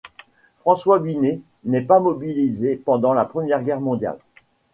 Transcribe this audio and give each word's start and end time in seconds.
François 0.61 0.97
Binet 0.97 1.41
n'est 1.63 1.83
pas 1.83 1.99
mobilisé 1.99 2.75
pendant 2.75 3.13
la 3.13 3.23
première 3.23 3.61
Guerre 3.61 3.81
mondiale. 3.81 4.17